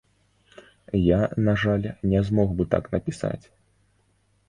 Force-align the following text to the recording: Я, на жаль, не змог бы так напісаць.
Я, 1.01 1.19
на 1.49 1.53
жаль, 1.65 1.87
не 2.11 2.25
змог 2.33 2.49
бы 2.59 2.63
так 2.75 2.83
напісаць. 2.97 3.43